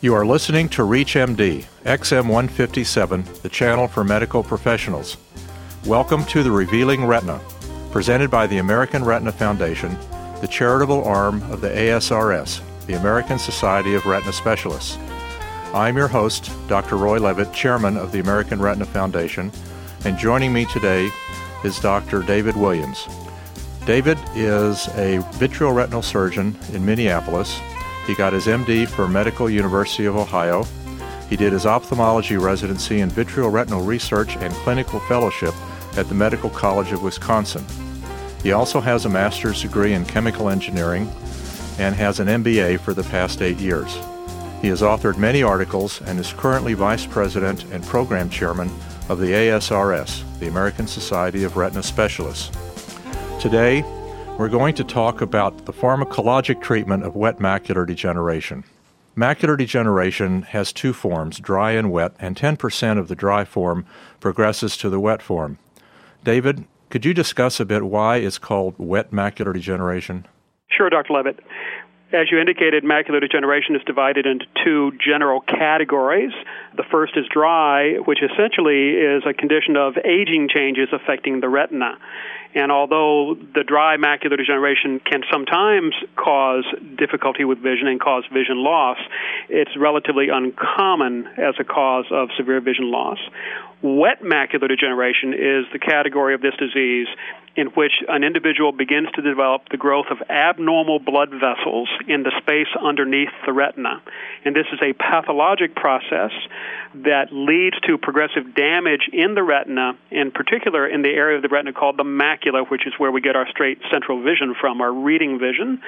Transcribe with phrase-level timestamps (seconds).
[0.00, 5.16] You are listening to ReachMD, XM157, the channel for medical professionals.
[5.86, 7.40] Welcome to the Revealing Retina,
[7.90, 9.96] presented by the American Retina Foundation,
[10.40, 14.98] the charitable arm of the ASRS, the American Society of Retina Specialists.
[15.72, 16.96] I'm your host, Dr.
[16.96, 19.52] Roy Levitt, chairman of the American Retina Foundation,
[20.04, 21.08] and joining me today
[21.64, 22.22] is Dr.
[22.22, 23.06] David Williams.
[23.86, 27.58] David is a vitreoretinal surgeon in Minneapolis
[28.06, 30.64] he got his MD from Medical University of Ohio.
[31.28, 35.54] He did his ophthalmology residency in vitreoretinal research and clinical fellowship
[35.96, 37.64] at the Medical College of Wisconsin.
[38.42, 41.10] He also has a master's degree in chemical engineering
[41.78, 43.96] and has an MBA for the past eight years.
[44.60, 48.70] He has authored many articles and is currently vice president and program chairman
[49.08, 52.50] of the ASRS, the American Society of Retina Specialists.
[53.40, 53.84] Today,
[54.38, 58.64] we're going to talk about the pharmacologic treatment of wet macular degeneration.
[59.16, 63.84] Macular degeneration has two forms, dry and wet, and 10% of the dry form
[64.20, 65.58] progresses to the wet form.
[66.24, 70.26] David, could you discuss a bit why it's called wet macular degeneration?
[70.68, 71.12] Sure, Dr.
[71.12, 71.40] Levitt.
[72.12, 76.32] As you indicated, macular degeneration is divided into two general categories.
[76.76, 81.96] The first is dry, which essentially is a condition of aging changes affecting the retina.
[82.54, 86.66] And although the dry macular degeneration can sometimes cause
[86.98, 88.98] difficulty with vision and cause vision loss,
[89.48, 93.18] it's relatively uncommon as a cause of severe vision loss.
[93.80, 97.08] Wet macular degeneration is the category of this disease
[97.54, 102.32] in which an individual begins to develop the growth of abnormal blood vessels in the
[102.40, 104.02] space underneath the retina.
[104.44, 106.32] And this is a pathologic process
[106.94, 111.48] that leads to progressive damage in the retina, in particular in the area of the
[111.48, 114.92] retina called the macula, which is where we get our straight central vision from, our
[114.92, 115.82] reading vision.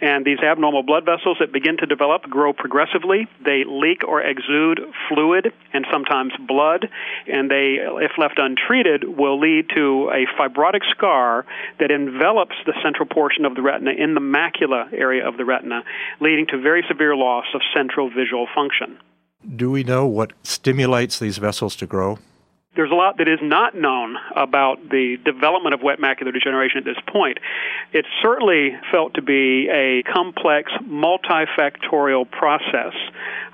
[0.00, 3.28] And these abnormal blood vessels that begin to develop grow progressively.
[3.42, 6.88] They leak or exude fluid and sometimes blood,
[7.26, 11.46] and they, if left untreated, will lead to a fibrotic scar
[11.80, 15.82] that envelops the central portion of the retina in the macula area of the retina,
[16.20, 18.98] leading to very severe loss of central visual function.
[19.54, 22.18] Do we know what stimulates these vessels to grow?
[22.76, 26.84] There's a lot that is not known about the development of wet macular degeneration at
[26.84, 27.38] this point.
[27.92, 32.94] It's certainly felt to be a complex, multifactorial process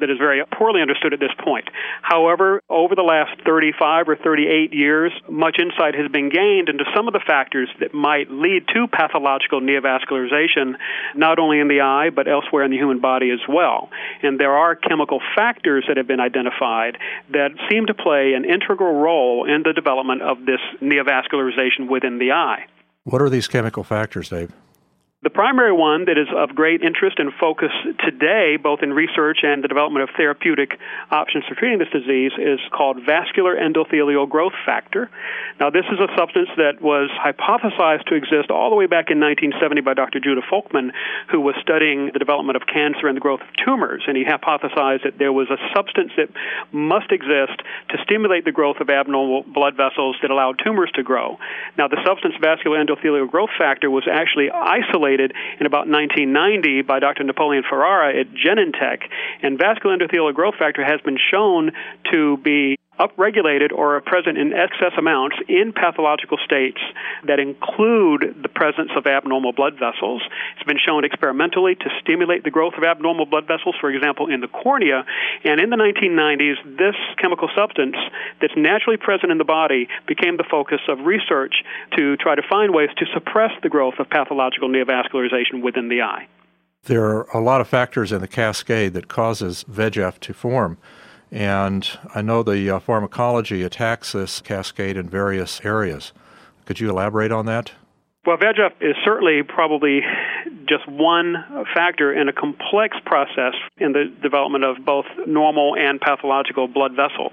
[0.00, 1.68] that is very poorly understood at this point.
[2.02, 7.06] However, over the last 35 or 38 years, much insight has been gained into some
[7.06, 10.76] of the factors that might lead to pathological neovascularization,
[11.14, 13.90] not only in the eye, but elsewhere in the human body as well.
[14.22, 16.98] And there are chemical factors that have been identified
[17.30, 22.32] that seem to play an integral role in the development of this neovascularization within the
[22.32, 22.66] eye.
[23.04, 24.52] What are these chemical factors, Dave?
[25.20, 27.74] The primary one that is of great interest and focus
[28.06, 30.78] today, both in research and the development of therapeutic
[31.10, 35.10] options for treating this disease, is called vascular endothelial growth factor.
[35.58, 39.18] Now, this is a substance that was hypothesized to exist all the way back in
[39.18, 40.22] 1970 by Dr.
[40.22, 40.94] Judah Folkman,
[41.34, 44.06] who was studying the development of cancer and the growth of tumors.
[44.06, 46.30] And he hypothesized that there was a substance that
[46.70, 47.58] must exist
[47.90, 51.42] to stimulate the growth of abnormal blood vessels that allowed tumors to grow.
[51.74, 57.24] Now, the substance vascular endothelial growth factor was actually isolated in about 1990 by Dr.
[57.24, 59.02] Napoleon Ferrara at Genentech.
[59.42, 61.72] And vascular endothelial growth factor has been shown
[62.12, 66.80] to be upregulated or are present in excess amounts in pathological states
[67.26, 70.22] that include the presence of abnormal blood vessels.
[70.56, 74.40] It's been shown experimentally to stimulate the growth of abnormal blood vessels, for example, in
[74.40, 75.04] the cornea.
[75.44, 77.96] And in the 1990s, this chemical substance
[78.40, 81.62] that's naturally present in the body became the focus of research
[81.96, 86.26] to try to find ways to suppress the growth of pathological neovascularization within the eye.
[86.84, 90.78] There are a lot of factors in the cascade that causes VEGF to form.
[91.30, 96.12] And I know the uh, pharmacology attacks this cascade in various areas.
[96.64, 97.72] Could you elaborate on that?
[98.26, 100.00] Well, VEGF is certainly probably
[100.66, 101.34] just one
[101.74, 107.32] factor in a complex process in the development of both normal and pathological blood vessels.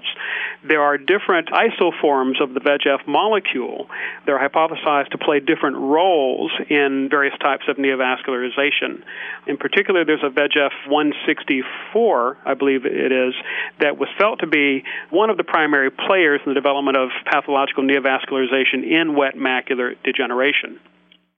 [0.66, 3.88] There are different isoforms of the VEGF molecule.
[4.24, 9.02] They're hypothesized to play different roles in various types of neovascularization.
[9.46, 13.34] In particular, there's a VEGF 164, I believe it is,
[13.80, 17.84] that was felt to be one of the primary players in the development of pathological
[17.84, 20.80] neovascularization in wet macular degeneration.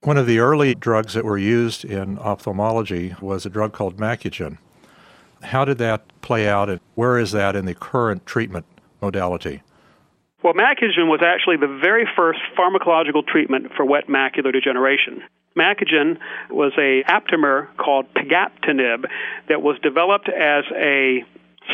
[0.01, 4.57] One of the early drugs that were used in ophthalmology was a drug called Macugen.
[5.43, 8.65] How did that play out, and where is that in the current treatment
[9.01, 9.61] modality?
[10.41, 15.21] Well, Macugen was actually the very first pharmacological treatment for wet macular degeneration.
[15.57, 16.17] Macugen
[16.49, 19.03] was a aptamer called pegaptanib
[19.49, 21.25] that was developed as a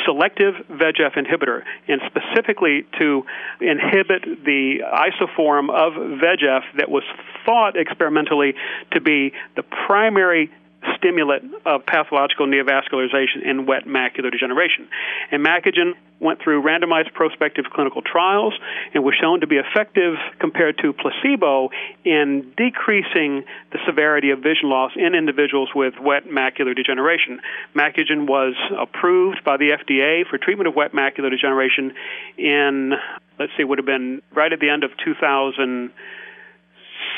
[0.06, 3.24] selective VEGF inhibitor, and specifically to
[3.62, 7.04] inhibit the isoform of VEGF that was
[7.46, 8.54] thought experimentally
[8.92, 10.52] to be the primary
[10.98, 14.88] stimulant of pathological neovascularization in wet macular degeneration.
[15.32, 18.54] And Macugen went through randomized prospective clinical trials
[18.94, 21.70] and was shown to be effective compared to placebo
[22.04, 27.40] in decreasing the severity of vision loss in individuals with wet macular degeneration.
[27.76, 31.94] Macugen was approved by the FDA for treatment of wet macular degeneration
[32.38, 32.94] in,
[33.40, 35.92] let's see, would have been right at the end of 2000-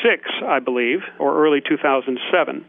[0.02, 2.64] six, I believe, or early 2007.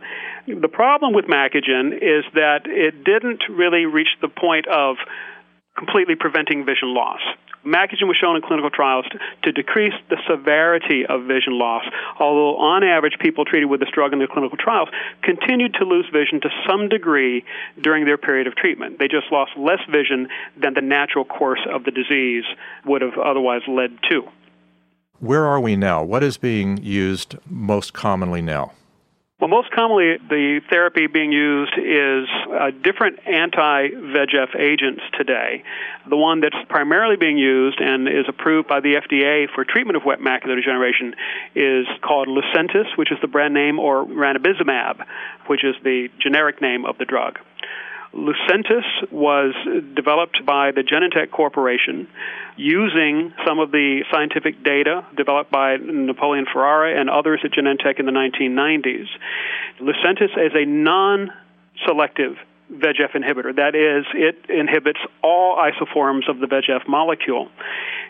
[0.47, 4.97] The problem with Macugen is that it didn't really reach the point of
[5.79, 7.21] completely preventing vision loss.
[7.65, 11.83] Macugen was shown in clinical trials to, to, decrease the severity of vision loss,
[12.19, 14.89] although on average people treated with this drug in their clinical trials
[15.23, 17.43] continued to lose vision to some degree
[17.81, 18.99] during their period of treatment.
[18.99, 22.45] They just lost less vision than the natural course of the disease
[22.85, 24.23] would have otherwise led to.
[25.19, 26.01] Where are we now?
[26.01, 28.71] What is being used most commonly now?
[29.39, 35.63] Well, most commonly, the therapy being used is uh, different anti VEGF agents today.
[36.09, 40.03] The one that's primarily being used and is approved by the FDA for treatment of
[40.03, 41.15] wet macular degeneration
[41.55, 45.05] is called Lucentis, which is the brand name, or ranibizumab,
[45.47, 47.39] which is the generic name of the drug.
[48.13, 49.53] Lucentis was
[49.95, 52.07] developed by the Genentech Corporation
[52.57, 58.05] using some of the scientific data developed by Napoleon Ferrara and others at Genentech in
[58.05, 59.07] the 1990s.
[59.79, 61.31] Lucentis is a non
[61.85, 62.35] selective
[62.71, 63.55] VEGF inhibitor.
[63.55, 67.49] That is, it inhibits all isoforms of the VEGF molecule.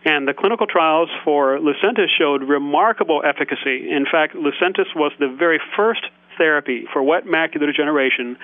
[0.05, 3.89] And the clinical trials for Lucentis showed remarkable efficacy.
[3.89, 6.01] In fact, Lucentis was the very first
[6.39, 8.37] therapy for wet macular degeneration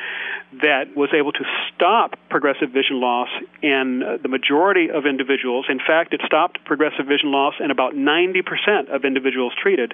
[0.62, 1.44] that was able to
[1.74, 3.30] stop progressive vision loss
[3.64, 5.66] in uh, the majority of individuals.
[5.70, 9.94] In fact, it stopped progressive vision loss in about 90% of individuals treated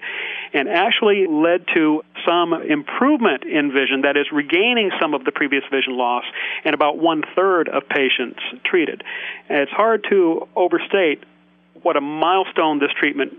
[0.54, 5.64] and actually led to some improvement in vision, that is, regaining some of the previous
[5.72, 6.26] vision loss
[6.66, 9.04] in about one third of patients treated.
[9.48, 11.24] And it's hard to overstate
[11.82, 13.34] what a milestone this treatment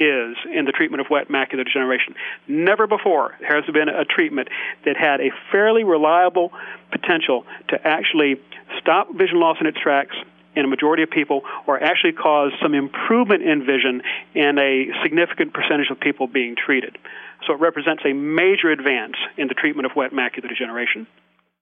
[0.00, 2.14] is in the treatment of wet macular degeneration.
[2.48, 4.48] Never before has there been a treatment
[4.84, 6.52] that had a fairly reliable
[6.90, 8.40] potential to actually
[8.80, 10.16] stop vision loss in its tracks
[10.54, 14.02] in a majority of people or actually cause some improvement in vision
[14.34, 16.98] in a significant percentage of people being treated.
[17.46, 21.06] So it represents a major advance in the treatment of wet macular degeneration.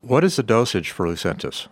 [0.00, 1.68] What is the dosage for Lucentis?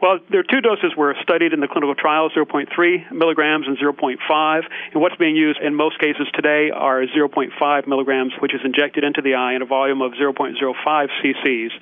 [0.00, 4.62] Well, there are two doses were studied in the clinical trials 0.3 milligrams and 0.5.
[4.92, 9.22] And what's being used in most cases today are 0.5 milligrams, which is injected into
[9.22, 11.72] the eye in a volume of 0.05 cc's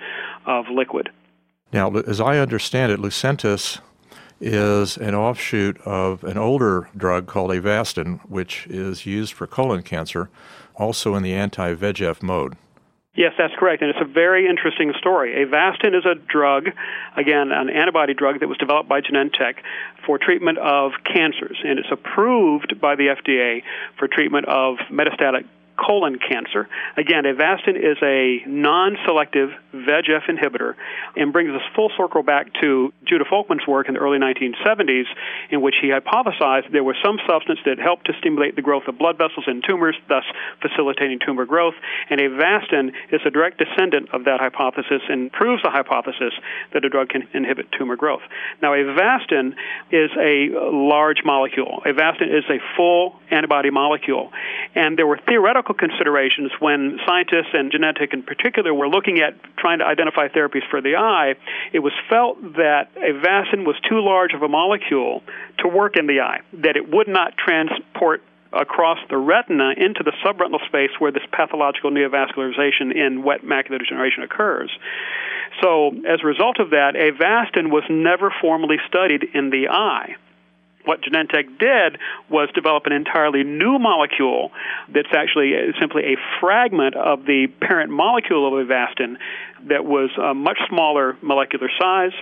[0.46, 1.10] of liquid.
[1.72, 3.80] Now, as I understand it, Lucentis
[4.40, 10.30] is an offshoot of an older drug called Avastin, which is used for colon cancer,
[10.76, 12.54] also in the anti VEGF mode.
[13.16, 13.80] Yes, that's correct.
[13.80, 15.34] And it's a very interesting story.
[15.46, 16.70] Avastin is a drug,
[17.16, 19.54] again, an antibody drug that was developed by Genentech
[20.04, 21.56] for treatment of cancers.
[21.64, 23.62] And it's approved by the FDA
[23.98, 25.44] for treatment of metastatic
[25.76, 26.68] colon cancer.
[26.96, 30.74] Again, Avastin is a non selective VEGF inhibitor
[31.16, 35.04] and brings us full circle back to Judah Folkman's work in the early 1970s,
[35.50, 38.98] in which he hypothesized there was some substance that helped to stimulate the growth of
[38.98, 40.24] blood vessels in tumors, thus
[40.62, 41.74] facilitating tumor growth.
[42.08, 46.32] And Avastin is a direct descendant of that hypothesis and proves the hypothesis
[46.72, 48.22] that a drug can inhibit tumor growth.
[48.62, 49.54] Now, Avastin
[49.90, 51.82] is a large molecule.
[51.84, 54.30] Avastin is a full antibody molecule.
[54.74, 59.78] And there were theoretical considerations when scientists and Genentech in particular were looking at trying
[59.78, 61.36] to identify therapies for the eye.
[61.72, 65.22] It was felt that Avastin was too large of a molecule
[65.60, 70.12] to work in the eye, that it would not transport across the retina into the
[70.24, 74.70] subretinal space where this pathological neovascularization in wet macular degeneration occurs.
[75.62, 80.16] So, as a result of that, Avastin was never formally studied in the eye
[80.84, 81.98] what Genentech did
[82.30, 84.52] was develop an entirely new molecule
[84.92, 89.16] that's actually simply a fragment of the parent molecule of Avastin
[89.68, 92.12] that was a much smaller molecular size,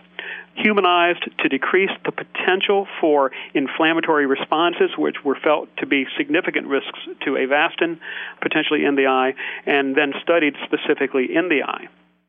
[0.54, 7.00] humanized to decrease the potential for inflammatory responses, which were felt to be significant risks
[7.25, 7.99] to Avastin,
[8.40, 9.35] potentially in the eye,
[9.66, 11.88] and then studied specifically in the eye.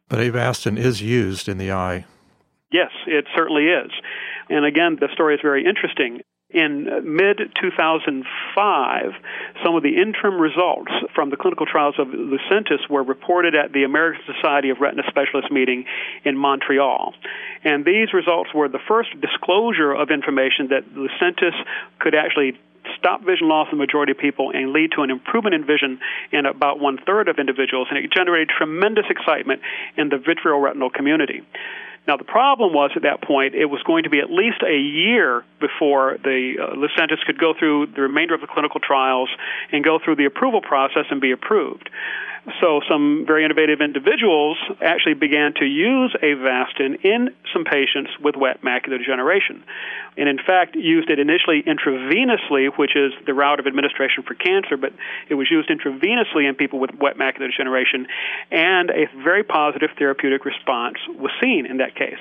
[0.10, 2.06] But Avastin is used in the eye.
[2.72, 3.92] Yes, it certainly is.
[4.50, 6.22] And again, the story is very interesting.
[6.50, 9.12] In mid 2005,
[9.66, 13.84] some of the interim results from the clinical trials of Lucentis were reported at the
[13.84, 15.86] American Society of Retina Specialists meeting
[16.24, 17.16] in Montreal.
[17.64, 21.58] And these results were the first disclosure of information that Lucentis
[21.98, 22.54] could actually
[22.98, 26.00] stop vision loss in the majority of people and lead to an improvement in vision
[26.32, 27.88] in about one third of individuals.
[27.90, 29.62] And it generated tremendous excitement
[29.98, 31.42] in the vitreoretinal community.
[32.06, 34.78] Now, the problem was at that point, it was going to be at least a
[34.78, 39.30] year before the uh, Lucentis could go through the remainder of the clinical trials
[39.72, 41.90] and go through the approval process and be approved.
[42.60, 48.62] So some very innovative individuals actually began to use Avastin in some patients with wet
[48.62, 49.64] macular degeneration.
[50.18, 54.76] And in fact, used it initially intravenously, which is the route of administration for cancer,
[54.76, 54.92] but
[55.30, 58.08] it was used intravenously in people with wet macular degeneration,
[58.52, 62.20] and a very positive therapeutic response was seen in that case.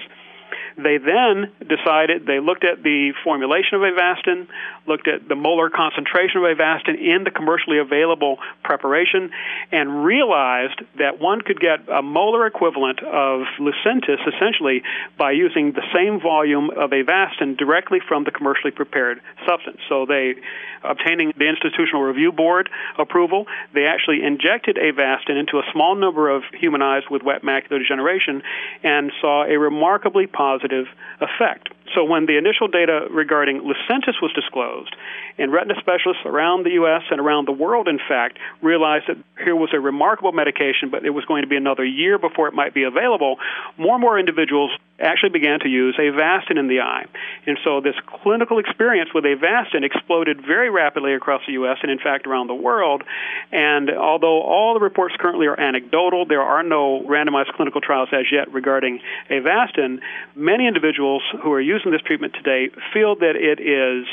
[0.76, 4.48] They then decided, they looked at the formulation of Avastin,
[4.86, 9.30] looked at the molar concentration of Avastin in the commercially available preparation,
[9.70, 14.82] and realized that one could get a molar equivalent of Lucentis essentially
[15.18, 19.78] by using the same volume of Avastin directly from the commercially prepared substance.
[19.88, 20.34] So they,
[20.84, 26.42] obtaining the Institutional Review Board approval, they actually injected Avastin into a small number of
[26.52, 28.42] human eyes with wet macular degeneration
[28.82, 30.86] and saw a remarkably positive
[31.20, 31.68] effect.
[31.94, 34.94] So when the initial data regarding Lucentis was disclosed,
[35.38, 37.02] and retina specialists around the U.S.
[37.10, 41.10] and around the world, in fact, realized that here was a remarkable medication, but it
[41.10, 43.36] was going to be another year before it might be available,
[43.76, 44.70] more and more individuals
[45.00, 47.04] actually began to use Avastin in the eye.
[47.46, 51.78] And so this clinical experience with Avastin exploded very rapidly across the U.S.
[51.82, 53.02] and, in fact, around the world.
[53.50, 58.26] And although all the reports currently are anecdotal, there are no randomized clinical trials as
[58.30, 60.00] yet regarding Avastin,
[60.36, 64.04] many individuals who are using this treatment today feel that it is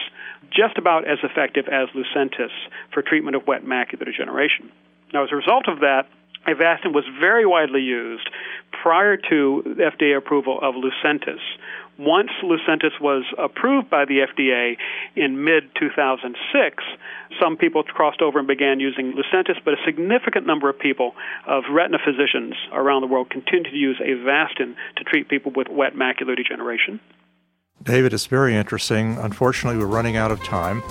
[0.47, 2.55] just about as effective as Lucentis
[2.93, 4.71] for treatment of wet macular degeneration.
[5.13, 6.07] Now, as a result of that,
[6.47, 8.29] Avastin was very widely used
[8.81, 11.43] prior to FDA approval of Lucentis.
[11.97, 14.77] Once Lucentis was approved by the FDA
[15.17, 16.83] in mid 2006,
[17.41, 21.11] some people crossed over and began using Lucentis, but a significant number of people,
[21.45, 25.93] of retina physicians around the world, continue to use Avastin to treat people with wet
[25.93, 27.01] macular degeneration.
[27.83, 29.17] David, it's very interesting.
[29.19, 30.83] Unfortunately, we're running out of time.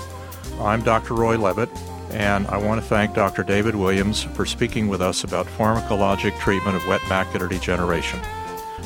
[0.59, 1.13] I'm Dr.
[1.13, 1.69] Roy Levitt,
[2.09, 3.43] and I want to thank Dr.
[3.43, 8.19] David Williams for speaking with us about pharmacologic treatment of wet macular degeneration.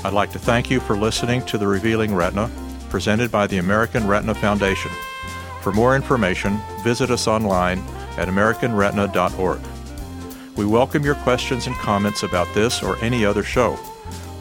[0.04, 2.52] I'd like to thank you for listening to The Revealing Retina,
[2.90, 4.92] presented by the American Retina Foundation.
[5.62, 7.80] For more information, visit us online
[8.18, 9.62] at AmericanRetina.org.
[10.58, 13.78] We welcome your questions and comments about this or any other show.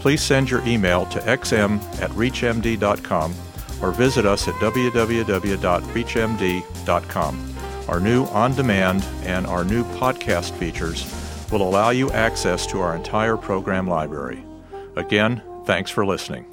[0.00, 3.32] Please send your email to xm at reachmd.com
[3.82, 7.54] or visit us at www.reachmd.com.
[7.88, 11.04] Our new on demand and our new podcast features
[11.50, 14.42] will allow you access to our entire program library.
[14.96, 16.51] Again, thanks for listening.